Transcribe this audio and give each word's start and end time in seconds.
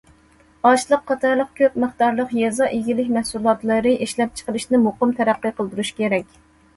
ئاشلىق 0.67 1.01
قاتارلىق 1.09 1.49
كۆپ 1.59 1.75
مىقدارلىق 1.83 2.33
يېزا 2.37 2.69
ئىگىلىك 2.77 3.11
مەھسۇلاتلىرى 3.17 3.93
ئىشلەپچىقىرىشنى 4.07 4.81
مۇقىم 4.87 5.13
تەرەققىي 5.21 5.55
قىلدۇرۇش 5.61 5.93
كېرەك. 6.01 6.35